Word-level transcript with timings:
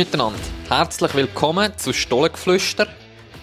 miteinander. 0.00 0.38
Herzlich 0.70 1.14
willkommen 1.14 1.76
zu 1.76 1.92
Stollengeflüster, 1.92 2.86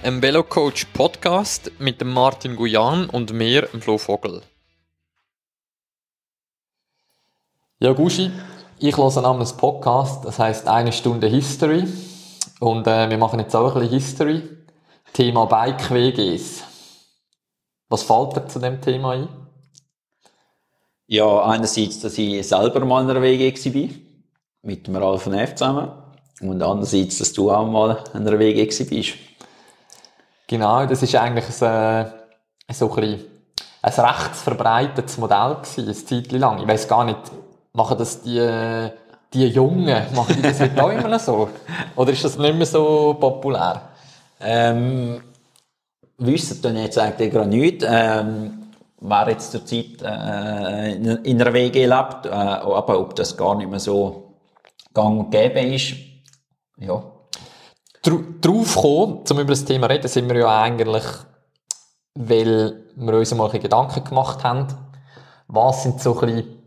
einem 0.02 0.24
Velocoach 0.24 0.92
Podcast 0.92 1.72
mit 1.78 2.02
dem 2.02 2.12
Martin 2.12 2.56
Guyan 2.56 3.12
und 3.12 3.32
mir, 3.32 3.68
dem 3.68 3.80
Flo 3.80 4.00
Vogel. 4.00 4.42
Ja, 7.78 7.94
Gushi, 7.94 8.32
ich 8.80 8.98
höre 8.98 9.22
namens 9.22 9.54
Podcast, 9.54 10.26
das 10.26 10.40
heißt 10.40 10.68
eine 10.68 10.92
Stunde 10.92 11.28
History. 11.28 11.84
Und 12.60 12.88
äh, 12.88 13.08
wir 13.08 13.20
machen 13.20 13.40
jetzt 13.40 13.56
auch 13.56 13.76
ein 13.76 13.82
bisschen 13.82 14.00
History. 14.00 14.42
Thema 15.14 15.46
Bike-WGs. 15.46 16.64
Was 17.88 18.02
fällt 18.02 18.36
dir 18.36 18.48
zu 18.48 18.58
dem 18.58 18.82
Thema 18.82 19.12
ein? 19.12 19.30
Ja, 21.06 21.40
einerseits, 21.44 22.00
dass 22.00 22.18
ich 22.18 22.48
selber 22.48 22.84
mal 22.84 23.04
in 23.04 23.12
einer 23.12 23.22
WG 23.22 23.54
war, 23.54 23.90
mit 24.64 24.88
dem 24.88 24.96
Ralf 24.96 25.22
von 25.22 25.36
F 25.36 25.54
zusammen. 25.54 26.07
Und 26.42 26.62
andererseits, 26.62 27.18
dass 27.18 27.34
du 27.34 27.52
auch 27.52 27.66
mal 27.66 28.04
in 28.14 28.28
einer 28.28 28.38
WG 28.38 28.66
bist. 28.66 29.14
Genau, 30.48 30.86
das 30.86 31.02
ist 31.04 31.16
eigentlich 31.16 31.46
ein, 31.62 32.12
so 32.72 32.96
ein, 32.96 33.20
ein 33.82 33.92
recht 33.92 34.36
verbreitetes 34.36 35.18
Modell 35.18 35.56
gewesen, 35.56 35.84
eine 35.84 35.94
Zeit 35.94 36.32
lang. 36.32 36.62
Ich 36.62 36.68
weiß 36.68 36.88
gar 36.88 37.04
nicht, 37.04 37.20
machen 37.74 37.98
das 37.98 38.22
die, 38.22 38.90
die 39.34 39.48
Jungen, 39.48 40.06
machen 40.16 40.36
die 40.36 40.42
das 40.44 40.60
jetzt 40.60 40.80
auch 40.80 40.92
immer 40.92 41.20
so? 41.20 41.50
Oder 41.96 42.12
ist 42.12 42.24
das 42.24 42.38
nicht 42.38 42.56
mehr 42.56 42.66
so 42.66 43.16
populär? 43.20 43.82
Ähm, 44.40 45.22
wissen 46.18 46.62
dann 46.62 46.78
jetzt 46.78 46.98
eigentlich 46.98 47.32
gerade 47.32 47.50
nicht. 47.50 47.84
Ähm, 47.86 48.72
wer 49.00 49.30
jetzt 49.30 49.52
zur 49.52 49.66
Zeit 49.66 50.02
äh, 50.02 50.94
in 50.96 51.42
einer 51.42 51.54
WG 51.54 51.86
lebt, 51.86 52.26
äh, 52.26 52.30
aber 52.30 53.00
ob 53.00 53.16
das 53.16 53.36
gar 53.36 53.56
nicht 53.56 53.70
mehr 53.70 53.80
so 53.80 54.34
gang 54.94 55.20
und 55.20 55.32
gäbe 55.32 55.60
ist, 55.60 55.96
ja. 56.80 57.04
Drauf 58.42 58.76
kommen, 58.76 59.24
um 59.30 59.40
über 59.40 59.50
das 59.50 59.66
Thema 59.66 59.88
zu 59.88 59.94
reden, 59.94 60.08
sind 60.08 60.30
wir 60.30 60.38
ja 60.38 60.62
eigentlich, 60.62 61.04
weil 62.16 62.86
wir 62.96 63.14
uns 63.14 63.34
mal 63.36 63.50
ein 63.50 63.60
Gedanken 63.60 64.04
gemacht 64.04 64.44
haben, 64.44 64.68
was 65.48 65.84
sind 65.84 66.02
so 66.02 66.20
ein 66.20 66.28
bisschen 66.28 66.58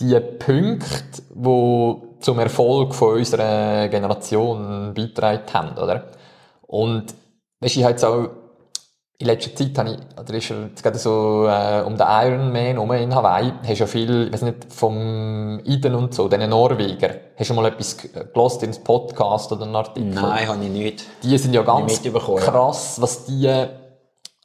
die 0.00 0.20
Punkte, 0.20 1.22
die 1.34 1.94
zum 2.20 2.38
Erfolg 2.38 2.94
von 2.94 3.16
unserer 3.16 3.88
Generation 3.88 4.94
beitragen 4.94 5.52
haben, 5.52 5.78
oder? 5.78 6.10
Und, 6.62 7.14
weißt 7.60 7.76
ich 7.76 7.82
habe 7.82 7.92
jetzt 7.92 8.04
auch 8.04 8.30
in 9.22 9.28
letzter 9.28 9.54
Zeit 9.54 9.78
habe 9.78 9.90
ich, 9.90 10.20
oder 10.20 10.34
ist 10.34 10.48
jetzt 10.48 10.82
gerade 10.82 10.98
so 10.98 11.46
äh, 11.46 11.82
um 11.86 11.96
den 11.96 12.06
Ironman 12.06 12.78
um 12.78 12.92
in 12.92 13.14
Hawaii, 13.14 13.52
hast 13.66 13.78
ja 13.78 13.86
viel, 13.86 14.26
ich 14.26 14.32
weiß 14.32 14.42
nicht, 14.42 14.72
vom 14.72 15.60
Iden 15.64 15.94
und 15.94 16.12
so, 16.12 16.28
den 16.28 16.50
Norweger. 16.50 17.14
Hast 17.36 17.50
du 17.50 17.54
mal 17.54 17.66
etwas 17.66 17.96
gelost 17.96 18.62
ins 18.62 18.78
Podcast 18.80 19.52
oder 19.52 19.62
einen 19.64 19.76
Artikel? 19.76 20.10
Nein, 20.10 20.48
habe 20.48 20.64
ich 20.64 20.70
nicht. 20.70 21.04
Die 21.22 21.38
sind 21.38 21.54
ja 21.54 21.62
ganz 21.62 22.02
krass, 22.02 23.00
was 23.00 23.26
die 23.26 23.48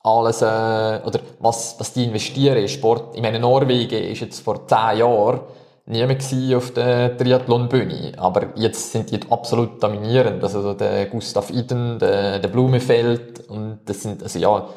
alles, 0.03 0.41
äh, 0.41 0.45
oder 0.45 1.19
was, 1.39 1.75
was 1.79 1.93
die 1.93 2.05
investieren 2.05 2.57
in 2.57 2.67
Sport. 2.69 3.15
Ich 3.15 3.21
meine, 3.21 3.39
Norwegen 3.39 4.03
ist 4.03 4.21
jetzt 4.21 4.39
vor 4.41 4.67
zehn 4.67 4.99
Jahren 4.99 5.41
niemand 5.87 6.23
auf 6.55 6.71
der 6.71 7.17
Triathlon-Bühne. 7.17 8.13
Aber 8.17 8.47
jetzt 8.55 8.91
sind 8.91 9.09
die 9.09 9.19
absolut 9.29 9.81
dominierend. 9.81 10.43
Also 10.43 10.73
der 10.73 11.07
Gustav 11.07 11.49
Iden, 11.49 11.97
der, 11.97 12.39
der 12.39 12.47
Blumefeld 12.49 13.47
und 13.49 13.79
das 13.85 14.03
sind, 14.03 14.21
also 14.21 14.37
ja, 14.37 14.67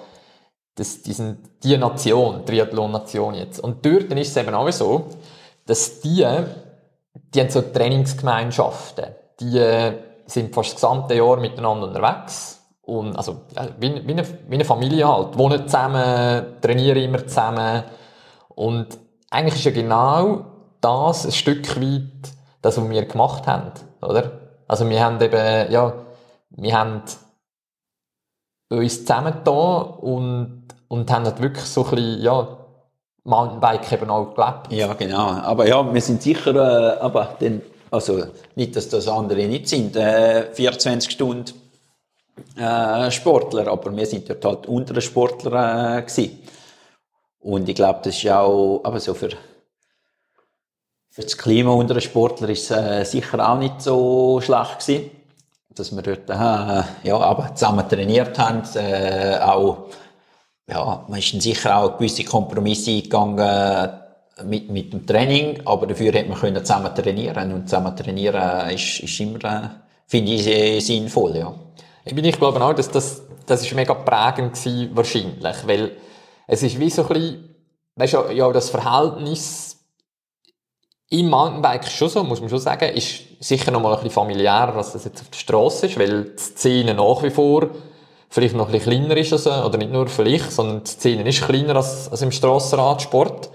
das, 0.76 1.02
die 1.02 1.12
sind 1.12 1.38
die 1.62 1.76
Nation, 1.76 2.46
Triathlon-Nation 2.46 3.34
jetzt. 3.34 3.60
Und 3.60 3.84
dort 3.84 4.12
ist 4.12 4.28
es 4.28 4.36
eben 4.36 4.54
auch 4.54 4.70
so, 4.70 5.08
dass 5.66 6.00
die, 6.00 6.26
die 7.34 7.40
haben 7.40 7.50
so 7.50 7.60
Trainingsgemeinschaften. 7.60 9.06
Die 9.40 9.58
äh, 9.58 9.92
sind 10.26 10.54
fast 10.54 10.70
das 10.70 10.74
gesamte 10.76 11.14
Jahr 11.14 11.38
miteinander 11.38 11.88
unterwegs. 11.88 12.62
Und, 12.82 13.16
also, 13.16 13.42
wie, 13.78 14.06
wie, 14.06 14.12
eine, 14.12 14.24
wie 14.48 14.54
eine 14.54 14.64
Familie 14.64 15.06
halt. 15.06 15.36
Wohnen 15.36 15.66
zusammen, 15.66 16.60
trainieren 16.60 17.02
immer 17.02 17.26
zusammen. 17.26 17.84
Und 18.48 18.86
eigentlich 19.28 19.54
ist 19.56 19.64
ja 19.64 19.70
genau 19.70 20.44
das 20.80 21.26
ein 21.26 21.32
Stück 21.32 21.80
weit, 21.80 22.32
das, 22.62 22.76
was 22.76 22.90
wir 22.90 23.04
gemacht 23.04 23.46
haben, 23.46 23.72
oder? 24.02 24.32
Also 24.68 24.88
wir 24.88 25.02
haben 25.02 25.20
eben, 25.20 25.72
ja, 25.72 25.94
wir 26.50 26.78
haben 26.78 27.02
uns 28.68 29.00
zusammengetan 29.00 29.90
und, 30.00 30.68
und 30.88 31.10
haben 31.10 31.24
halt 31.24 31.40
wirklich 31.40 31.64
so 31.64 31.84
ein 31.84 31.90
bisschen, 31.90 32.22
ja, 32.22 32.56
Mountainbike 33.24 33.92
eben 33.92 34.10
auch 34.10 34.34
gelebt. 34.34 34.72
Ja, 34.72 34.92
genau. 34.94 35.28
Aber 35.28 35.66
ja, 35.66 35.92
wir 35.92 36.00
sind 36.00 36.22
sicher, 36.22 36.54
äh, 36.54 37.00
aber 37.00 37.36
den, 37.40 37.62
also 37.90 38.24
nicht, 38.54 38.76
dass 38.76 38.88
das 38.88 39.08
andere 39.08 39.46
nicht 39.46 39.68
sind, 39.68 39.96
äh, 39.96 40.52
24 40.52 41.10
Stunden 41.10 41.52
äh, 42.56 43.10
Sportler, 43.10 43.68
aber 43.68 43.94
wir 43.94 44.06
sind 44.06 44.28
dort 44.28 44.44
halt 44.44 44.66
untere 44.66 45.00
Sportler 45.00 45.98
äh, 45.98 46.02
gewesen. 46.02 46.38
Und 47.40 47.68
ich 47.68 47.74
glaube, 47.74 48.00
das 48.02 48.16
ist 48.16 48.30
auch, 48.30 48.80
aber 48.84 49.00
so 49.00 49.14
für 49.14 49.30
für 51.10 51.22
das 51.22 51.36
Klima 51.36 51.72
unter 51.72 51.94
den 51.94 52.00
Sportlern 52.00 52.50
ist 52.50 52.70
es 52.70 52.76
äh, 52.76 53.04
sicher 53.04 53.48
auch 53.48 53.58
nicht 53.58 53.82
so 53.82 54.40
schlecht 54.40 54.80
gewesen, 54.80 55.10
dass 55.74 55.94
wir 55.94 56.02
dort 56.02 56.30
äh, 56.30 57.08
ja, 57.08 57.18
aber 57.18 57.54
zusammen 57.54 57.88
trainiert 57.88 58.38
haben, 58.38 58.62
äh, 58.76 59.38
auch 59.40 59.88
ja, 60.68 61.04
man 61.08 61.18
ist 61.18 61.32
dann 61.32 61.40
sicher 61.40 61.76
auch 61.76 61.98
gewisse 61.98 62.22
Kompromisse 62.22 62.92
eingegangen 62.92 63.90
mit, 64.44 64.70
mit 64.70 64.92
dem 64.92 65.04
Training, 65.04 65.60
aber 65.64 65.88
dafür 65.88 66.12
hat 66.12 66.28
man 66.28 66.38
können 66.38 66.64
zusammen 66.64 66.94
trainieren 66.94 67.52
und 67.52 67.68
zusammen 67.68 67.96
trainieren 67.96 68.70
ist, 68.70 69.00
ist 69.00 69.20
immer, 69.20 69.44
äh, 69.44 69.68
finde 70.06 70.32
ich, 70.32 70.44
sehr 70.44 70.80
sinnvoll, 70.80 71.36
ja. 71.36 71.52
Ich, 72.04 72.38
glaube 72.38 72.64
auch, 72.64 72.72
dass 72.72 72.90
das, 72.90 73.22
das 73.46 73.62
ist 73.62 73.74
mega 73.74 73.94
prägend 73.94 74.54
gewesen, 74.54 74.90
wahrscheinlich, 74.94 75.66
weil 75.66 75.92
es 76.46 76.62
ist 76.62 76.78
wie 76.78 76.90
so 76.90 77.02
ein 77.02 77.08
bisschen, 77.08 77.54
weißt 77.96 78.14
du, 78.14 78.32
ja, 78.32 78.50
das 78.52 78.70
Verhältnis 78.70 79.69
im 81.10 81.28
Mountainbike 81.28 81.88
schon 81.88 82.08
so, 82.08 82.22
muss 82.22 82.40
man 82.40 82.48
schon 82.48 82.60
sagen, 82.60 82.88
ist 82.94 83.22
sicher 83.40 83.72
noch 83.72 83.82
mal 83.82 83.90
ein 83.90 83.96
bisschen 83.96 84.12
familiärer, 84.12 84.76
als 84.76 84.92
das 84.92 85.04
jetzt 85.04 85.20
auf 85.20 85.28
der 85.28 85.38
Straße 85.38 85.86
ist, 85.86 85.98
weil 85.98 86.24
die 86.24 86.38
Szene 86.38 86.94
nach 86.94 87.22
wie 87.22 87.30
vor 87.30 87.68
vielleicht 88.28 88.54
noch 88.54 88.66
ein 88.66 88.72
bisschen 88.72 88.92
kleiner 88.92 89.16
ist, 89.16 89.32
als, 89.32 89.46
oder 89.46 89.76
nicht 89.76 89.90
nur 89.92 90.06
vielleicht, 90.06 90.52
sondern 90.52 90.84
die 90.84 90.90
Szene 90.90 91.28
ist 91.28 91.42
kleiner 91.42 91.74
als, 91.74 92.08
als 92.08 92.22
im 92.22 92.30
Strassenradsport. 92.30 93.50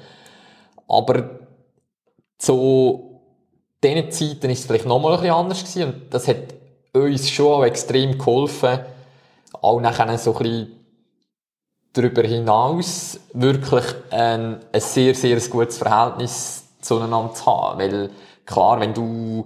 Aber 0.89 1.29
zu 2.37 3.21
diesen 3.81 4.11
Zeiten 4.11 4.49
ist 4.49 4.59
es 4.59 4.65
vielleicht 4.65 4.85
noch 4.85 4.99
mal 4.99 5.13
ein 5.13 5.19
bisschen 5.21 5.35
anders 5.35 5.59
gewesen 5.59 5.93
und 5.93 6.13
das 6.13 6.27
hat 6.27 6.55
uns 6.91 7.29
schon 7.29 7.53
auch 7.53 7.63
extrem 7.63 8.17
geholfen, 8.17 8.79
auch 9.61 9.79
nachher 9.79 10.17
so 10.17 10.35
ein 10.35 10.43
bisschen 10.43 10.71
darüber 11.93 12.23
hinaus 12.23 13.17
wirklich 13.31 13.85
ein, 14.09 14.59
ein 14.73 14.81
sehr, 14.81 15.15
sehr 15.15 15.39
gutes 15.39 15.77
Verhältnis 15.77 16.64
zueinander 16.85 17.33
zu 17.33 17.45
haben. 17.45 17.79
Weil, 17.79 18.09
klar, 18.45 18.79
wenn 18.79 18.93
du 18.93 19.45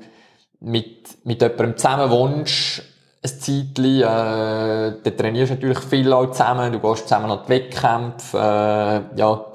mit, 0.59 1.25
mit 1.25 1.41
jemandem 1.41 1.77
zusammen 1.77 2.09
wohnst, 2.11 2.83
ein 3.21 3.29
Zeitchen, 3.29 4.01
äh, 4.01 4.93
dann 5.03 5.17
trainierst 5.17 5.51
du 5.51 5.55
natürlich 5.55 5.79
viel 5.79 6.13
auch 6.13 6.31
zusammen, 6.31 6.71
du 6.71 6.79
gehst 6.79 7.07
zusammen 7.07 7.31
an 7.31 7.39
die 7.45 7.49
Wettkämpfe, 7.49 8.37
äh, 8.37 9.19
ja, 9.19 9.45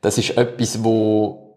das 0.00 0.18
ist 0.18 0.36
etwas, 0.36 0.82
wo, 0.82 1.56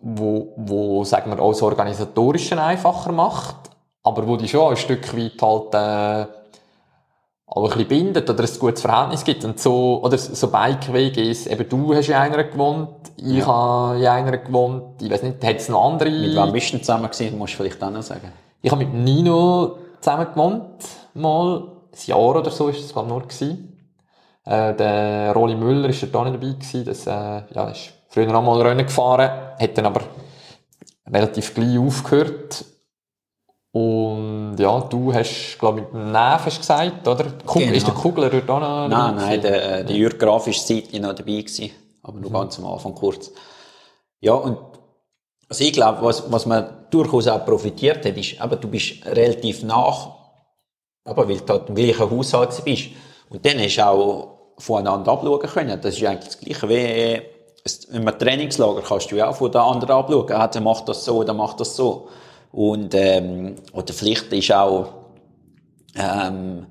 wo, 0.00 0.52
wo, 0.56 1.04
sagen 1.04 1.30
wir, 1.30 1.42
auch 1.42 1.50
das 1.50 1.62
Organisatorische 1.62 2.60
einfacher 2.62 3.10
macht, 3.12 3.56
aber 4.02 4.26
wo 4.26 4.36
dich 4.36 4.52
schon 4.52 4.70
ein 4.70 4.76
Stück 4.76 5.16
weit 5.16 5.42
halt, 5.42 5.74
äh, 5.74 6.39
auch 7.52 7.64
ein 7.64 7.70
bisschen 7.70 7.88
bindet 7.88 8.30
oder 8.30 8.44
ein 8.44 8.58
gutes 8.58 8.80
Verhältnis 8.80 9.24
gibt. 9.24 9.44
Und 9.44 9.58
so, 9.58 10.00
oder 10.02 10.16
so 10.16 10.48
Bike-WGs, 10.48 11.46
eben 11.48 11.68
du 11.68 11.94
hast 11.94 12.08
in 12.08 12.14
einer 12.14 12.44
gewohnt, 12.44 13.10
ich 13.16 13.38
ja. 13.38 13.46
habe 13.46 13.98
in 13.98 14.06
einer 14.06 14.38
gewohnt, 14.38 15.02
ich 15.02 15.10
weiß 15.10 15.24
nicht, 15.24 15.44
hat 15.44 15.56
es 15.56 15.68
noch 15.68 15.84
andere? 15.84 16.10
Mit 16.10 16.36
wem 16.36 16.52
bist 16.52 16.72
du 16.72 16.78
zusammen 16.78 17.10
gewesen, 17.10 17.38
musst 17.38 17.54
du 17.54 17.56
vielleicht 17.58 17.82
auch 17.82 17.90
noch 17.90 18.02
sagen. 18.02 18.32
Ich 18.62 18.70
habe 18.70 18.84
mit 18.84 18.94
Nino 18.94 19.78
zusammen 20.00 20.26
gewohnt, 20.32 20.84
mal, 21.14 21.68
ein 21.92 21.98
Jahr 22.06 22.36
oder 22.36 22.50
so 22.50 22.68
ist 22.68 22.84
es 22.84 22.92
glaube 22.92 23.08
nur 23.08 23.22
gewesen. 23.22 23.76
Äh, 24.44 24.74
der 24.74 25.32
Rolli 25.32 25.56
Müller 25.56 25.88
ist 25.88 26.02
da 26.02 26.24
nicht 26.24 26.36
dabei 26.36 26.52
gewesen, 26.52 26.84
das, 26.84 27.06
äh, 27.06 27.42
ja, 27.52 27.68
ist 27.68 27.92
früher 28.08 28.32
auch 28.32 28.42
mal 28.42 28.62
Rennen 28.62 28.86
gefahren, 28.86 29.28
hat 29.58 29.76
dann 29.76 29.86
aber 29.86 30.02
relativ 31.12 31.52
gleich 31.52 31.78
aufgehört 31.78 32.64
und 33.72 34.56
ja, 34.58 34.80
du 34.80 35.14
hast, 35.14 35.56
glaube 35.58 35.80
ich, 35.80 35.84
mit 35.84 35.94
dem 35.94 36.10
Neff 36.10 36.44
hast 36.44 36.58
gesagt, 36.58 37.06
oder? 37.06 37.24
Kugel, 37.46 37.66
genau. 37.66 37.76
Ist 37.76 37.86
der 37.86 37.94
Kugler 37.94 38.30
dort 38.30 38.50
auch 38.50 38.60
noch 38.60 38.88
Nein, 38.88 39.14
nein, 39.14 39.40
der, 39.40 39.84
der 39.84 39.96
Jürg 39.96 40.18
Graf 40.18 40.46
war 40.46 40.52
Zeit 40.52 40.92
noch 40.94 41.14
dabei 41.14 41.42
gewesen, 41.42 41.70
aber 42.02 42.18
nur 42.18 42.30
mhm. 42.30 42.34
ganz 42.34 42.58
am 42.58 42.66
Anfang 42.66 42.94
kurz. 42.94 43.30
Ja, 44.20 44.34
und 44.34 44.58
also 45.48 45.64
ich 45.64 45.72
glaube, 45.72 46.02
was, 46.02 46.30
was 46.30 46.46
man 46.46 46.86
durchaus 46.90 47.28
auch 47.28 47.44
profitiert 47.44 48.04
hat, 48.04 48.16
ist, 48.16 48.40
aber 48.40 48.56
du 48.56 48.68
bist 48.68 49.06
relativ 49.06 49.62
nach, 49.62 50.10
aber 51.04 51.28
weil 51.28 51.38
du 51.38 51.52
halt 51.52 51.68
im 51.68 51.74
gleichen 51.74 52.10
Haushalt 52.10 52.64
bist. 52.64 52.88
Und 53.28 53.44
dann 53.44 53.58
hast 53.58 53.76
du 53.76 53.86
auch 53.86 54.28
voneinander 54.58 55.12
abschauen 55.12 55.40
können. 55.40 55.80
Das 55.80 55.96
ist 55.96 56.04
eigentlich 56.04 56.26
das 56.26 56.38
Gleiche 56.40 56.68
wie, 56.68 57.22
wenn 57.92 58.04
man 58.04 58.18
Trainingslager 58.18 58.82
kannst 58.82 59.10
du 59.10 59.16
ja 59.16 59.28
auch 59.28 59.36
von 59.36 59.50
den 59.50 59.60
anderen 59.60 59.92
abschauen. 59.92 60.32
Ah, 60.32 60.48
der 60.48 60.60
macht 60.60 60.88
das 60.88 61.04
so, 61.04 61.22
der 61.22 61.34
macht 61.34 61.60
das 61.60 61.76
so. 61.76 62.08
Und, 62.52 62.94
ähm, 62.94 63.56
oder 63.72 63.92
vielleicht 63.92 64.32
ist 64.32 64.52
auch, 64.52 64.92
ähm, 65.94 66.66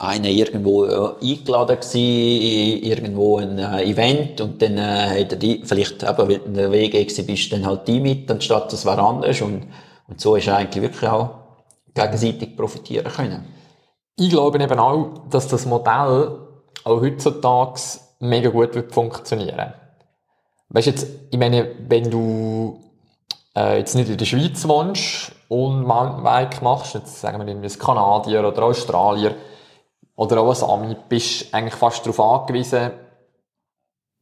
einer 0.00 0.28
irgendwo 0.28 0.86
äh, 0.86 1.12
eingeladen 1.20 1.76
gewesen, 1.76 2.82
irgendwo 2.82 3.36
ein 3.36 3.58
äh, 3.58 3.84
Event 3.84 4.40
und 4.40 4.60
dann 4.62 4.78
äh, 4.78 5.20
hat 5.20 5.32
er 5.32 5.36
die, 5.36 5.60
vielleicht 5.62 6.02
eben, 6.02 6.18
weil 6.18 6.40
in 6.46 6.54
der 6.54 6.72
WG 6.72 7.04
bist, 7.22 7.52
dann 7.52 7.66
halt 7.66 7.86
die 7.86 8.00
mit, 8.00 8.30
anstatt 8.30 8.72
das 8.72 8.86
war 8.86 8.98
anders 8.98 9.42
und, 9.42 9.66
und 10.08 10.20
so 10.20 10.36
ist 10.36 10.48
eigentlich 10.48 10.82
wirklich 10.82 11.10
auch 11.10 11.30
gegenseitig 11.94 12.56
profitieren 12.56 13.12
können. 13.12 13.44
Ich 14.16 14.30
glaube 14.30 14.62
eben 14.62 14.78
auch, 14.78 15.28
dass 15.28 15.48
das 15.48 15.66
Modell 15.66 16.38
auch 16.84 17.00
heutzutage 17.02 17.80
mega 18.20 18.48
gut 18.48 18.74
wird 18.74 18.94
funktionieren. 18.94 19.74
Weißt 20.70 20.86
jetzt, 20.86 21.06
ich 21.30 21.38
meine, 21.38 21.72
wenn 21.88 22.10
du 22.10 22.78
äh, 23.56 23.78
jetzt 23.78 23.94
nicht 23.94 24.10
in 24.10 24.16
der 24.16 24.24
Schweiz 24.24 24.66
wohnst 24.66 25.32
und 25.48 25.82
Mountainbike 25.82 26.62
machst, 26.62 26.94
jetzt 26.94 27.20
sagen 27.20 27.38
wir 27.40 27.48
irgendwie 27.48 27.68
ein 27.68 27.78
Kanadier 27.78 28.46
oder 28.46 28.62
Australier, 28.62 29.34
oder 30.16 30.40
auch 30.40 30.48
als 30.48 30.62
Ami 30.62 30.96
bist 31.08 31.52
eigentlich 31.54 31.74
fast 31.74 32.04
darauf 32.04 32.20
angewiesen, 32.20 32.90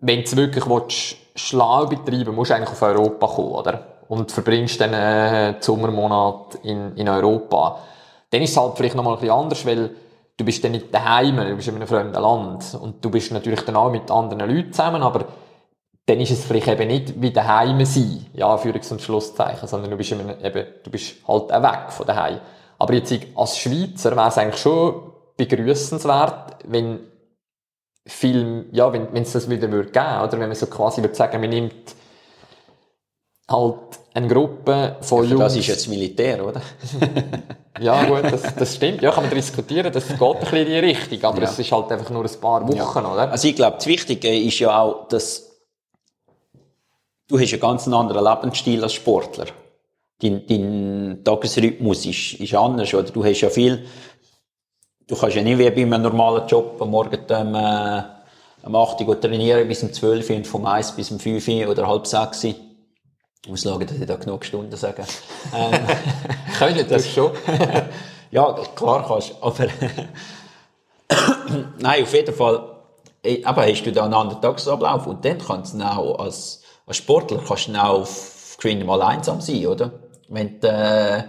wenn 0.01 0.23
du 0.23 0.37
wirklich 0.37 0.67
willst, 0.67 1.17
schlau 1.35 1.87
betreiben 1.87 2.35
musst 2.35 2.51
du 2.51 2.55
eigentlich 2.55 2.71
auf 2.71 2.83
Europa 2.83 3.27
kommen, 3.27 3.53
oder? 3.53 3.87
Und 4.09 4.31
verbringst 4.31 4.81
dann 4.81 4.95
äh, 4.95 5.55
die 5.59 5.65
Sommermonate 5.65 6.59
in, 6.63 6.97
in 6.97 7.09
Europa. 7.09 7.81
Dann 8.31 8.43
ist 8.43 8.51
es 8.51 8.57
halt 8.57 8.77
vielleicht 8.77 8.95
nochmal 8.95 9.15
ein 9.15 9.21
bisschen 9.21 9.37
anders, 9.37 9.67
weil 9.67 9.91
du 10.37 10.45
bist 10.45 10.63
dann 10.63 10.73
nicht 10.73 10.95
daheim, 10.95 11.37
du 11.37 11.57
bist 11.57 11.69
in 11.69 11.75
einem 11.75 11.89
fremden 11.89 12.21
Land. 12.21 12.79
Und 12.81 13.05
du 13.05 13.11
bist 13.11 13.33
natürlich 13.33 13.63
dann 13.63 13.77
auch 13.77 13.91
mit 13.91 14.11
anderen 14.11 14.49
Leuten 14.49 14.73
zusammen, 14.73 15.03
aber 15.03 15.27
dann 16.09 16.21
ist 16.21 16.31
es 16.31 16.45
vielleicht 16.45 16.69
eben 16.69 16.89
nicht 16.89 17.21
wie 17.21 17.31
daheim 17.31 17.85
sein, 17.85 18.25
ja, 18.33 18.57
Führungs- 18.57 18.91
und 18.91 19.03
Schlusszeichen, 19.03 19.69
sondern 19.69 19.91
du 19.91 19.97
bist, 19.99 20.11
eben, 20.11 20.67
du 20.83 20.91
bist 20.91 21.17
halt 21.29 21.53
auch 21.53 21.63
weg 21.63 21.93
von 21.93 22.07
daheim. 22.07 22.41
Aber 22.79 22.95
jetzt 22.95 23.15
als 23.35 23.59
Schweizer 23.59 24.17
wäre 24.17 24.29
es 24.29 24.39
eigentlich 24.39 24.63
schon 24.63 25.13
begrüßenswert, 25.37 26.65
wenn 26.65 27.01
Film, 28.07 28.67
ja, 28.73 28.91
wenn, 28.91 29.13
wenn 29.13 29.23
es 29.23 29.33
das 29.33 29.51
wieder 29.51 29.71
würde 29.71 29.91
geben, 29.91 30.23
oder 30.23 30.33
wenn 30.33 30.49
man 30.49 30.55
so 30.55 30.67
quasi 30.67 31.03
würde 31.03 31.15
sagen, 31.15 31.43
man 31.43 31.51
nimmt 31.51 31.95
halt 33.47 33.77
eine 34.15 34.29
Gruppe 34.29 34.97
von 35.03 35.25
ja, 35.25 35.31
Jungs. 35.33 35.43
Das 35.43 35.57
ist 35.57 35.67
jetzt 35.67 35.89
Militär, 35.89 36.43
oder? 36.43 36.63
ja, 37.81 38.03
gut, 38.07 38.33
das, 38.33 38.55
das 38.55 38.75
stimmt. 38.77 39.03
Ja, 39.03 39.11
kann 39.11 39.25
man 39.25 39.35
diskutieren, 39.35 39.93
das 39.93 40.09
geht 40.09 40.23
ein 40.23 40.41
bisschen 40.41 40.57
in 40.57 40.67
die 40.67 40.79
Richtung, 40.79 41.23
aber 41.25 41.43
ja. 41.43 41.45
es 41.45 41.59
ist 41.59 41.71
halt 41.71 41.93
einfach 41.93 42.09
nur 42.09 42.25
ein 42.25 42.41
paar 42.41 42.67
Wochen, 42.67 43.05
ja. 43.05 43.13
oder? 43.13 43.31
Also 43.31 43.47
ich 43.47 43.57
glaube, 43.57 43.77
das 43.77 43.87
Wichtige 43.87 44.35
ist 44.35 44.59
ja 44.59 44.81
auch, 44.81 45.07
dass 45.09 45.48
du 47.29 47.39
hast 47.39 47.53
einen 47.53 47.61
ganz 47.61 47.87
anderen 47.87 48.25
Lebensstil 48.25 48.83
als 48.83 48.95
Sportler. 48.95 49.47
Dein, 50.21 50.47
dein 50.47 51.21
Tagesrhythmus 51.23 52.05
ist, 52.07 52.41
ist 52.41 52.55
anders, 52.55 52.93
oder? 52.93 53.11
Du 53.11 53.25
hast 53.25 53.41
ja 53.41 53.51
viel, 53.51 53.87
du 55.07 55.15
kannst 55.15 55.37
ja 55.37 55.43
nicht 55.43 55.59
wie 55.59 55.71
bei 55.71 55.83
einem 55.83 56.03
normalen 56.03 56.49
Job 56.49 56.81
am 56.81 56.91
Morgen 56.91 57.21
um, 57.21 57.55
äh, 57.55 58.03
um 58.65 58.75
8 58.75 59.01
Uhr 59.03 59.21
trainieren 59.21 59.69
bis 59.69 59.83
um 59.85 59.93
12 59.93 60.31
Uhr 60.31 60.37
und 60.37 60.47
vom 60.47 60.67
1 60.67 60.93
bis 60.93 61.11
um 61.13 61.21
5 61.21 61.47
Uhr 61.47 61.69
oder 61.69 61.87
halb 61.87 62.07
6 62.07 62.45
Uhr. 62.45 62.55
Ich 63.45 63.49
muss 63.49 63.63
schauen, 63.63 63.87
dass 63.87 63.97
ich 63.97 64.07
da 64.07 64.17
genug 64.17 64.45
Stunden 64.45 64.77
sage. 64.77 65.05
Ähm, 65.55 65.81
Können 66.59 66.87
das 66.89 67.09
schon? 67.09 67.31
ja, 68.33 68.53
klar 68.75 69.07
kannst 69.07 69.37
aber 69.41 69.69
Nein, 71.79 72.03
auf 72.03 72.13
jeden 72.13 72.35
Fall 72.35 72.75
aber 73.45 73.67
hast 73.67 73.83
du 73.85 73.93
da 73.93 74.05
einen 74.05 74.15
anderen 74.15 74.41
Tagesablauf 74.41 75.07
und 75.07 75.25
dann 75.25 75.39
kannst 75.39 75.75
du 75.75 75.83
auch 75.83 76.19
als, 76.19 76.63
als 76.89 76.97
Sportler 76.97 77.41
kannst 77.47 77.69
du 77.69 77.75
auch 77.75 78.01
auf 78.01 78.57
Green 78.59 78.85
mal 78.85 79.03
einsam 79.03 79.41
sein, 79.41 79.67
oder? 79.67 79.93
Wenn 80.29 80.59
du, 80.61 80.69
äh, 80.69 81.25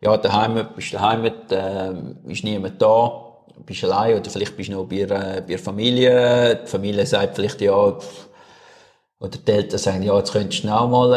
ja, 0.00 0.16
daheim 0.16 0.68
bist 0.74 0.92
daheim, 0.92 1.24
äh, 1.24 2.30
ist 2.30 2.44
niemand 2.44 2.82
da, 2.82 3.24
bist 3.64 3.84
allein 3.84 4.18
oder 4.18 4.30
vielleicht 4.30 4.56
bist 4.56 4.68
du 4.68 4.74
noch 4.74 4.84
bei, 4.84 4.96
äh, 4.96 5.06
bei 5.06 5.40
der 5.40 5.58
Familie. 5.58 6.60
Die 6.64 6.66
Familie 6.66 7.06
sagt 7.06 7.36
vielleicht, 7.36 7.60
ja, 7.60 7.74
oder 7.74 9.38
die 9.38 9.50
Eltern 9.50 9.78
sagen, 9.78 10.02
ja, 10.02 10.16
jetzt 10.18 10.32
könntest 10.32 10.64
du 10.64 10.68
auch 10.68 10.88
mal 10.88 11.14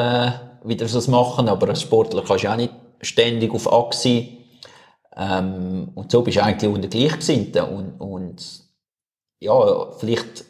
äh, 0.64 0.68
wieder 0.68 0.86
was 0.86 1.08
machen, 1.08 1.50
aber 1.50 1.70
als 1.70 1.82
Sportler 1.82 2.24
kannst 2.26 2.46
du 2.46 2.50
auch 2.50 2.56
nicht 2.56 2.74
ständig 3.02 3.54
auf 3.54 3.72
Achse 3.72 4.28
ähm, 5.16 5.92
und 5.96 6.12
so 6.12 6.22
bist 6.22 6.38
du 6.38 6.44
eigentlich 6.44 6.72
unter 6.72 6.88
Gleichgesinnten 6.88 7.64
und, 7.64 8.00
und 8.00 8.64
ja, 9.40 9.92
vielleicht 9.98 10.46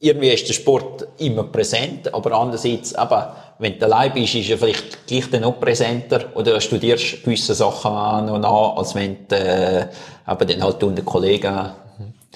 irgendwie 0.00 0.30
ist 0.30 0.48
der 0.48 0.54
Sport 0.54 1.06
immer 1.18 1.44
präsent, 1.44 2.12
aber 2.12 2.32
andererseits, 2.32 2.92
eben, 2.92 3.22
wenn 3.58 3.78
du 3.78 3.84
allein 3.84 4.14
bist, 4.14 4.34
ist 4.34 4.48
er 4.48 4.56
vielleicht 4.56 5.06
gleich 5.06 5.30
dann 5.30 5.42
noch 5.42 5.60
präsenter 5.60 6.34
oder 6.34 6.58
studierst 6.60 7.22
gewisse 7.22 7.54
Sachen 7.54 8.26
noch 8.26 8.38
nach, 8.38 8.76
als 8.78 8.94
wenn 8.94 9.28
du 9.28 9.36
äh, 9.36 9.82
eben 10.26 10.48
dann 10.48 10.62
halt 10.62 10.82
unter 10.82 11.02
Kollegen 11.02 11.70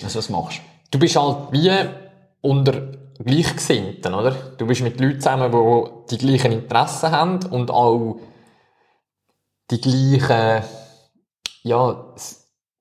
also 0.02 0.18
was 0.18 0.28
machst. 0.28 0.60
Du 0.90 0.98
bist 0.98 1.16
halt 1.16 1.52
wie 1.52 1.70
unter 2.42 2.82
Gleichgesinnten, 3.18 4.12
oder? 4.12 4.32
Du 4.58 4.66
bist 4.66 4.82
mit 4.82 5.00
Leuten 5.00 5.20
zusammen, 5.20 5.50
die 5.50 6.16
die 6.16 6.26
gleichen 6.26 6.52
Interessen 6.52 7.10
haben 7.10 7.46
und 7.46 7.70
auch 7.70 8.18
die 9.70 9.80
gleichen, 9.80 10.64
ja, 11.62 12.14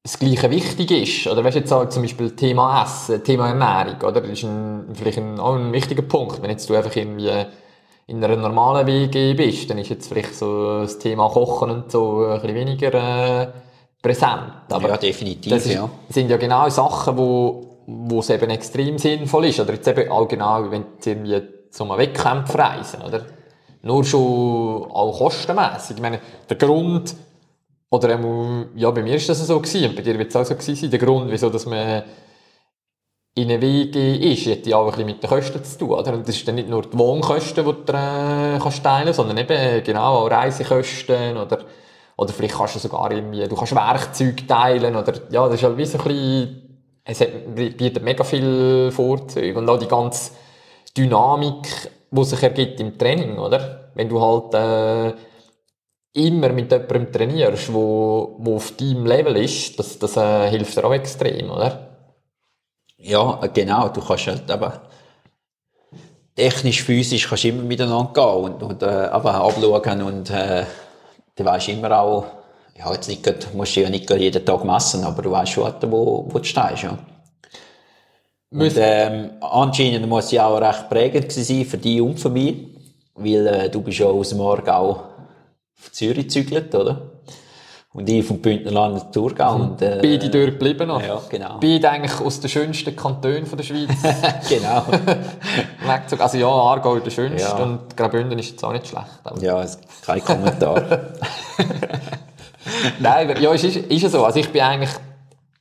das 0.03 0.19
Gleiche 0.19 0.51
wichtig 0.51 0.91
ist. 0.91 1.27
Oder 1.31 1.43
weißt 1.43 1.55
du 1.55 1.59
jetzt 1.59 1.71
auch 1.71 1.87
zum 1.87 2.01
Beispiel 2.03 2.31
Thema 2.31 2.83
Essen, 2.83 3.23
Thema 3.23 3.47
Ernährung, 3.47 4.01
oder? 4.01 4.19
Das 4.19 4.31
ist 4.31 4.43
ein, 4.43 4.89
vielleicht 4.93 5.17
ein, 5.17 5.39
auch 5.39 5.55
ein 5.55 5.71
wichtiger 5.71 6.01
Punkt. 6.01 6.41
Wenn 6.41 6.49
jetzt 6.49 6.69
du 6.69 6.75
einfach 6.75 6.93
irgendwie 6.95 7.31
in 8.07 8.21
einer 8.21 8.35
normalen 8.35 8.85
WG 8.85 9.33
bist, 9.33 9.69
dann 9.69 9.77
ist 9.77 9.89
jetzt 9.89 10.09
vielleicht 10.09 10.35
so 10.35 10.81
das 10.81 10.99
Thema 10.99 11.29
Kochen 11.29 11.71
und 11.71 11.91
so 11.91 12.25
ein 12.25 12.41
bisschen 12.41 12.55
weniger 12.55 12.93
äh, 12.93 13.47
präsent. 14.01 14.51
Aber 14.69 14.89
ja, 14.89 14.97
definitiv, 14.97 15.49
das 15.49 15.65
ist, 15.65 15.73
ja. 15.73 15.89
sind 16.09 16.29
ja 16.29 16.35
genau 16.35 16.67
Sachen, 16.67 17.17
wo, 17.17 17.79
wo 17.87 18.19
es 18.19 18.29
eben 18.29 18.49
extrem 18.49 18.97
sinnvoll 18.97 19.45
ist. 19.45 19.61
Oder 19.61 19.73
jetzt 19.73 19.87
eben 19.87 20.11
auch 20.11 20.27
genau, 20.27 20.69
wenn 20.69 20.83
du 21.01 21.09
irgendwie 21.09 21.41
zu 21.71 21.85
einem 21.85 21.97
Wettkampf 21.97 22.53
reisen, 22.53 23.01
oder? 23.03 23.25
Nur 23.83 24.03
schon 24.03 24.19
auch 24.19 25.17
kostenmässig. 25.17 25.95
Ich 25.95 26.01
meine, 26.01 26.19
der 26.49 26.57
Grund, 26.57 27.15
oder 27.93 28.09
ähm, 28.09 28.69
ja, 28.75 28.89
bei 28.89 29.03
mir 29.03 29.13
ist 29.13 29.29
das 29.29 29.45
so 29.45 29.59
gewesen, 29.59 29.89
und 29.89 29.95
bei 29.95 30.01
dir 30.01 30.17
wird 30.17 30.29
es 30.29 30.35
auch 30.35 30.43
so 30.43 30.55
gewesen 30.55 30.75
sein. 30.75 30.89
Der 30.89 30.97
Grund, 30.97 31.31
wieso 31.31 31.51
dass 31.51 31.67
man 31.67 32.01
in 33.35 33.51
eine 33.51 33.61
WG 33.61 34.33
ist, 34.33 34.47
hat 34.47 34.65
ja 34.65 34.77
auch 34.77 34.97
ein 34.97 35.05
mit 35.05 35.21
den 35.21 35.29
Kosten 35.29 35.63
zu 35.63 35.77
tun. 35.77 35.91
Oder? 35.91 36.13
Und 36.13 36.27
das 36.27 36.35
ist 36.35 36.47
dann 36.47 36.55
nicht 36.55 36.69
nur 36.69 36.81
die 36.81 36.97
Wohnkosten, 36.97 37.63
die 37.63 37.71
du 37.71 37.93
äh, 37.93 38.57
kannst 38.59 38.83
teilen 38.83 39.13
sondern 39.13 39.37
eben 39.37 39.83
genau 39.83 40.25
auch 40.25 40.31
Reisekosten 40.31 41.37
oder, 41.37 41.59
oder 42.17 42.33
vielleicht 42.33 42.55
kannst 42.55 42.75
du 42.75 42.79
sogar 42.79 43.11
irgendwie, 43.11 43.47
du 43.47 43.55
kannst 43.55 43.75
Werkzeuge 43.75 44.47
teilen 44.47 44.95
oder 44.95 45.13
ja, 45.29 45.45
das 45.45 45.55
ist 45.55 45.63
halt 45.63 45.77
wie 45.77 45.85
so 45.85 45.99
ein 45.99 46.03
bisschen, 46.03 46.79
es 47.03 47.21
hat, 47.21 47.55
bietet 47.55 48.03
mega 48.03 48.23
viele 48.23 48.91
Vorzüge 48.91 49.59
und 49.59 49.69
auch 49.69 49.77
die 49.77 49.87
ganze 49.87 50.31
Dynamik, 50.97 51.91
die 52.09 52.23
sich 52.23 52.41
ergibt 52.41 52.79
im 52.79 52.97
Training, 52.97 53.37
oder? 53.37 53.91
Wenn 53.93 54.09
du 54.09 54.19
halt 54.19 54.53
äh, 54.55 55.13
immer 56.13 56.49
mit 56.49 56.71
jemandem 56.71 57.11
trainierst, 57.11 57.73
wo, 57.73 58.35
wo 58.37 58.55
auf 58.55 58.71
deinem 58.77 59.05
Level 59.05 59.35
ist, 59.37 59.77
das, 59.79 59.97
das 59.97 60.15
äh, 60.17 60.49
hilft 60.49 60.77
dir 60.77 60.85
auch 60.85 60.93
extrem, 60.93 61.49
oder? 61.49 61.89
Ja, 62.97 63.39
genau. 63.53 63.89
Du 63.89 64.01
kannst 64.01 64.27
halt 64.27 64.49
aber 64.49 64.83
technisch, 66.35 66.83
physisch 66.83 67.27
kannst 67.27 67.43
du 67.43 67.49
immer 67.49 67.63
miteinander 67.63 68.13
gehen 68.13 68.43
und, 68.43 68.63
und 68.63 68.83
äh, 68.83 68.85
aber 68.85 69.33
abschauen 69.35 70.01
und 70.03 70.29
äh, 70.29 70.65
du 71.35 71.45
weißt 71.45 71.69
immer 71.69 71.99
auch, 71.99 72.25
ja, 72.77 72.91
jetzt 72.91 73.07
nicht, 73.07 73.53
musst 73.53 73.75
du 73.75 73.81
ja 73.81 73.89
nicht 73.89 74.09
jeden 74.09 74.45
Tag 74.45 74.63
messen, 74.63 75.03
aber 75.03 75.21
du 75.21 75.31
weißt 75.31 75.51
schon, 75.51 75.73
wo, 75.87 76.25
wo 76.29 76.39
du 76.39 76.43
stehst, 76.43 76.83
ja. 76.83 76.97
Und, 78.51 78.73
ähm, 78.77 79.31
anscheinend 79.41 80.07
muss 80.07 80.29
sie 80.29 80.39
auch 80.39 80.61
recht 80.61 80.87
prägend 80.87 81.31
sein 81.31 81.65
für 81.65 81.77
dich 81.77 81.99
und 81.99 82.19
für 82.19 82.29
mich, 82.29 82.67
weil 83.15 83.47
äh, 83.47 83.69
du 83.69 83.81
bist 83.81 83.97
ja 83.97 84.05
aus 84.05 84.29
dem 84.29 84.41
Aargau 84.41 85.12
auf 85.83 85.91
Zürich 85.91 86.27
gezügelt, 86.27 86.73
oder? 86.73 87.11
Und 87.93 88.09
ich 88.09 88.25
vom 88.25 88.39
Bündnerland 88.39 88.95
nach 88.95 89.11
Thurgau. 89.11 89.55
Und, 89.55 89.81
äh, 89.83 89.99
Beide 90.01 90.29
dort 90.29 90.45
geblieben 90.45 90.87
noch. 90.87 91.01
Ja, 91.01 91.21
genau. 91.29 91.59
Beide 91.59 91.91
eigentlich 91.91 92.19
aus 92.19 92.39
den 92.39 92.49
schönsten 92.49 92.95
Kantonen 92.95 93.45
der 93.45 93.63
Schweiz. 93.63 93.89
genau. 94.49 94.83
also 96.19 96.37
ja, 96.37 96.47
Aargau 96.47 96.95
ist 96.95 97.05
der 97.05 97.11
schönste 97.11 97.47
ja. 97.47 97.63
und 97.63 97.95
Graubünden 97.95 98.39
ist 98.39 98.49
jetzt 98.49 98.63
auch 98.63 98.71
nicht 98.71 98.87
schlecht. 98.87 99.05
Aber. 99.23 99.39
Ja, 99.39 99.63
kein 100.03 100.25
Kommentar. 100.25 100.81
Nein, 102.99 103.35
ja, 103.39 103.53
ist, 103.53 103.63
ist, 103.63 103.75
ist 103.75 104.11
so. 104.11 104.25
Also 104.25 104.39
ich 104.39 104.51
bin 104.51 104.61
eigentlich 104.63 104.91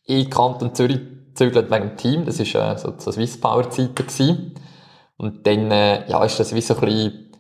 in 0.07 0.31
Kanton 0.31 0.75
Zürich 0.75 1.01
gezügelt 1.29 1.71
wegen 1.71 1.89
dem 1.89 1.97
Team. 1.99 2.25
Das 2.25 2.39
war 2.39 2.73
äh, 2.73 2.79
so 2.79 2.93
zur 2.93 3.13
Swiss 3.13 3.39
Power 3.39 3.69
Zeiten. 3.69 4.55
Und 5.19 5.47
dann, 5.47 5.71
äh, 5.71 6.09
ja, 6.09 6.25
ist 6.25 6.41
das 6.41 6.55
wie 6.55 6.63
so 6.63 6.75
ein 6.75 6.81
bisschen, 6.81 7.31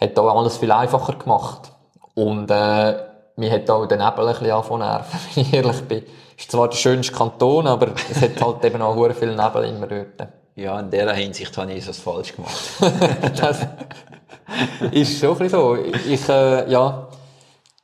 hat 0.00 0.18
auch 0.18 0.36
alles 0.36 0.56
viel 0.56 0.72
einfacher 0.72 1.14
gemacht. 1.14 1.70
Und 2.14 2.50
äh, 2.50 2.94
mir 3.36 3.50
hat 3.50 3.70
auch 3.70 3.86
der 3.86 3.98
Nebel 3.98 4.28
ein 4.28 4.32
bisschen 4.34 4.50
angefangen 4.50 4.80
nerven, 4.80 5.20
wenn 5.34 5.44
ich 5.44 5.52
ehrlich 5.52 5.80
bin. 5.82 6.02
Ist 6.36 6.50
zwar 6.50 6.68
der 6.68 6.76
schönste 6.76 7.12
Kanton, 7.12 7.66
aber 7.66 7.92
es 8.10 8.20
hat 8.20 8.40
halt 8.40 8.64
eben 8.64 8.82
auch 8.82 9.02
sehr 9.02 9.14
viel 9.14 9.34
Nebel 9.34 9.64
immer 9.64 9.86
dort. 9.86 10.28
Ja, 10.56 10.80
in 10.80 10.90
dieser 10.90 11.12
Hinsicht 11.14 11.56
habe 11.56 11.72
ich 11.72 11.82
etwas 11.82 11.98
falsch 11.98 12.34
gemacht. 12.34 12.54
das 13.36 13.66
ist 14.90 15.18
schon 15.20 15.32
ein 15.32 15.38
bisschen 15.38 15.48
so. 15.48 15.76
Ich, 15.76 16.28
äh, 16.28 16.70
ja, 16.70 17.08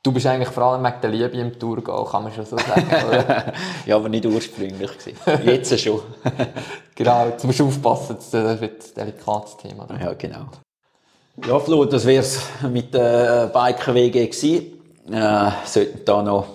Du 0.03 0.13
bist 0.13 0.25
eigentlich 0.25 0.47
vor 0.49 0.63
allem 0.63 0.85
wegen 0.85 1.01
der 1.01 1.09
Liebe 1.09 1.37
im 1.37 1.59
Tour 1.59 1.83
gehen, 1.83 2.05
kann 2.09 2.23
man 2.23 2.31
schon 2.31 2.45
so 2.45 2.55
sagen, 2.55 3.53
ja, 3.85 3.95
aber 3.97 4.07
nicht 4.07 4.25
ursprünglich 4.25 4.91
gewesen. 4.97 5.17
Jetzt 5.43 5.77
schon. 5.81 5.99
genau, 6.95 7.25
jetzt 7.25 7.43
musst 7.43 7.59
du 7.59 7.67
aufpassen, 7.67 8.15
das 8.15 8.61
wird 8.61 8.85
ein 8.85 8.93
delikates 8.95 9.57
Thema. 9.57 9.83
Oder? 9.83 9.99
Ja, 9.99 10.13
genau. 10.13 10.45
Ja, 11.45 11.59
Flo, 11.59 11.85
das 11.85 12.05
wäre 12.05 12.23
es 12.23 12.41
mit 12.67 12.93
der 12.93 13.47
Biker-WG 13.53 14.25
gewesen. 14.25 14.73
Äh, 15.11 15.51
sollten 15.65 16.03
da 16.03 16.23
noch 16.23 16.47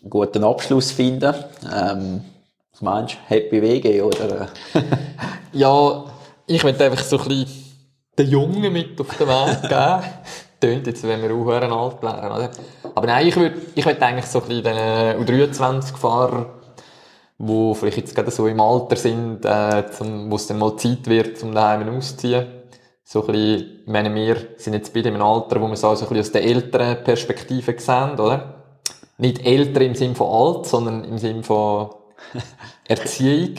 einen 0.00 0.10
guten 0.10 0.44
Abschluss 0.44 0.92
finden. 0.92 1.34
Ähm, 1.64 2.22
was 2.70 2.80
meinst 2.80 3.14
du? 3.14 3.18
Happy 3.26 3.60
WG, 3.60 4.00
oder? 4.00 4.48
ja, 5.52 6.04
ich 6.46 6.62
möchte 6.62 6.84
einfach 6.84 7.02
so 7.02 7.18
ein 7.18 7.28
bisschen 7.28 7.48
den 8.16 8.30
Jungen 8.30 8.72
mit 8.72 9.00
auf 9.00 9.16
den 9.16 9.26
Weg 9.26 9.62
geben. 9.62 10.02
Tönt 10.60 10.86
jetzt, 10.86 11.02
wenn 11.02 11.20
wir 11.20 11.34
aufhören 11.34 11.72
alt 11.72 12.02
wären, 12.02 12.32
oder? 12.32 12.50
Aber 12.94 13.06
nein, 13.08 13.26
ich 13.26 13.34
würde 13.34 13.56
ich 13.74 13.84
würd 13.84 14.00
eigentlich 14.00 14.26
so 14.26 14.42
ein 14.42 14.48
bisschen 14.48 14.62
den 14.62 15.26
U23-Fahrer, 15.26 16.46
die 17.38 17.74
vielleicht 17.74 17.96
jetzt 17.96 18.14
gerade 18.14 18.30
so 18.30 18.46
im 18.46 18.60
Alter 18.60 18.94
sind, 18.94 19.44
äh, 19.44 19.84
zum, 19.90 20.30
wo 20.30 20.36
es 20.36 20.46
dann 20.46 20.58
mal 20.58 20.76
Zeit 20.76 21.04
wird, 21.08 21.42
um 21.42 21.52
daheim 21.52 21.96
auszuziehen. 21.96 22.61
So 23.04 23.20
ein 23.20 23.26
bisschen, 23.26 23.80
ich 23.84 23.92
meine, 23.92 24.14
wir 24.14 24.36
sind 24.56 24.74
jetzt 24.74 24.94
beide 24.94 25.08
im 25.08 25.20
Alter, 25.20 25.60
wo 25.60 25.66
wir 25.66 25.74
es 25.74 25.84
auch 25.84 25.94
so 25.96 26.06
ein 26.06 26.08
bisschen 26.08 26.20
aus 26.20 26.32
der 26.32 26.44
älteren 26.44 27.04
Perspektive 27.04 27.74
sehen, 27.78 28.18
oder? 28.18 28.62
Nicht 29.18 29.44
älter 29.44 29.80
im 29.82 29.94
Sinne 29.94 30.14
von 30.14 30.28
alt, 30.28 30.66
sondern 30.66 31.04
im 31.04 31.18
Sinne 31.18 31.42
von 31.42 31.90
Erziehung. 32.88 33.56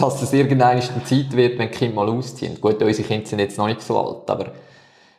dass 0.00 0.22
es 0.22 0.32
irgendwann 0.32 0.78
eine 0.78 1.04
Zeit 1.04 1.32
wird, 1.32 1.58
wenn 1.58 1.70
die 1.70 1.76
Kinder 1.76 1.96
mal 1.96 2.08
ausziehen. 2.08 2.60
Gut, 2.60 2.82
unsere 2.82 3.06
Kinder 3.06 3.26
sind 3.26 3.38
jetzt 3.38 3.58
noch 3.58 3.66
nicht 3.66 3.82
so 3.82 4.00
alt, 4.00 4.30
aber 4.30 4.52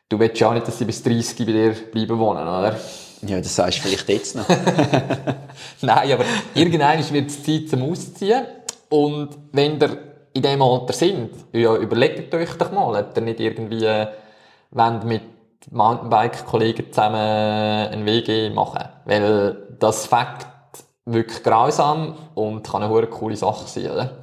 du 0.10 0.20
willst 0.20 0.40
ja 0.40 0.50
auch 0.50 0.54
nicht, 0.54 0.68
dass 0.68 0.80
sie 0.80 0.86
bis 0.86 1.04
30 1.04 1.46
bei 1.46 1.52
dir 1.52 1.72
bleiben 1.72 2.18
wohnen, 2.18 2.42
oder? 2.42 2.80
Ja, 3.26 3.38
das 3.38 3.56
sagst 3.56 3.78
du 3.78 3.82
vielleicht 3.84 4.10
jetzt 4.10 4.36
noch. 4.36 4.50
Nein, 5.82 6.12
aber 6.12 6.26
irgendwann 6.56 7.14
wird 7.14 7.30
es 7.30 7.44
Zeit 7.44 7.70
zum 7.70 7.84
Ausziehen. 7.84 8.44
Und 8.90 9.30
wenn 9.52 9.80
ihr 9.80 10.11
in 10.34 10.42
diesem 10.42 10.62
Alter 10.62 10.94
sind, 10.94 11.32
ja, 11.52 11.76
überlegt 11.76 12.34
euch 12.34 12.54
doch 12.58 12.72
mal, 12.72 13.00
ob 13.00 13.16
ihr 13.16 13.22
nicht 13.22 13.40
irgendwie 13.40 13.86
äh, 13.86 14.08
wollt 14.72 15.04
mit 15.04 15.22
Mountainbike-Kollegen 15.70 16.92
zusammen 16.92 17.16
einen 17.16 18.06
WG 18.06 18.50
machen. 18.50 18.84
Weil 19.06 19.76
das 19.80 20.06
Fakt 20.06 20.48
wirklich 21.06 21.44
grausam 21.44 22.16
und 22.36 22.64
kann 22.64 22.84
eine 22.84 23.08
coole 23.08 23.36
Sache 23.36 23.68
sein, 23.68 23.92
oder? 23.92 24.18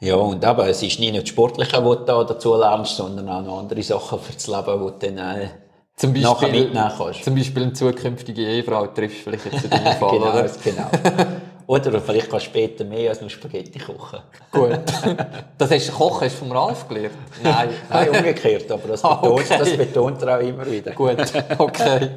Ja, 0.00 0.14
und 0.14 0.42
aber 0.44 0.68
es 0.68 0.82
ist 0.82 0.98
nicht 0.98 1.12
nur 1.12 1.20
das 1.20 1.28
Sportliche, 1.28 1.84
was 1.84 1.98
du 1.98 2.04
da 2.04 2.24
dazu 2.24 2.56
lernst, 2.56 2.96
sondern 2.96 3.28
auch 3.28 3.42
noch 3.42 3.58
andere 3.58 3.82
Sachen 3.82 4.18
für 4.18 4.32
das 4.32 4.46
Leben, 4.46 4.94
die 4.98 5.06
du 5.06 5.12
dann 5.12 5.38
äh, 5.40 5.48
zum 5.94 6.14
Beispiel, 6.14 6.22
nachher 6.22 6.48
mitnehmen 6.48 6.92
kannst. 6.96 7.24
Zum 7.24 7.34
Beispiel 7.34 7.62
eine 7.64 7.72
zukünftige 7.74 8.42
Ehefrau 8.42 8.86
triffst 8.86 9.18
vielleicht 9.18 9.44
jetzt 9.44 9.64
in 9.64 9.70
deinem 9.70 9.98
Fall, 9.98 10.10
genau, 10.12 10.30
oder? 10.30 10.50
genau. 10.64 11.26
Oder 11.70 12.00
vielleicht 12.00 12.28
kannst 12.28 12.46
du 12.46 12.50
später 12.50 12.84
mehr 12.84 13.10
als 13.10 13.20
nur 13.20 13.30
Spaghetti 13.30 13.78
kochen. 13.78 14.18
Gut. 14.50 14.80
Das 15.56 15.70
hast 15.70 15.88
du 15.88 15.92
Kochen 15.92 16.24
hast 16.26 16.34
du 16.34 16.38
vom 16.40 16.50
Ralf 16.50 16.88
gelernt? 16.88 17.14
Nein. 17.44 17.68
Nein, 17.88 18.10
umgekehrt, 18.10 18.68
aber 18.72 18.88
das 18.88 19.02
betont, 19.02 19.24
okay. 19.24 19.56
das 19.56 19.76
betont 19.76 20.22
er 20.22 20.36
auch 20.36 20.42
immer 20.42 20.68
wieder. 20.68 20.90
Gut, 20.90 21.18
okay. 21.58 22.10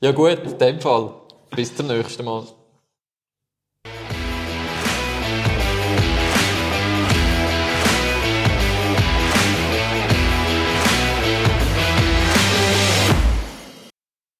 Ja 0.00 0.10
gut, 0.10 0.38
in 0.44 0.58
dem 0.58 0.80
Fall. 0.80 1.12
Bis 1.54 1.76
zum 1.76 1.86
nächsten 1.86 2.24
Mal. 2.24 2.42